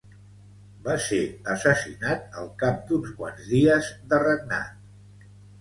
[0.87, 1.19] Va ser
[1.57, 5.33] assassinat al cap d'uns quants dies de regnat.